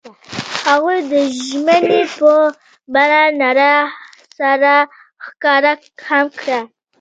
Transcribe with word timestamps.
هغوی 0.65 0.99
د 1.11 1.13
ژمنې 1.45 2.01
په 2.17 2.31
بڼه 2.93 3.23
رڼا 3.39 3.75
سره 4.37 4.73
ښکاره 5.25 5.73
هم 6.07 6.25
کړه. 6.39 6.59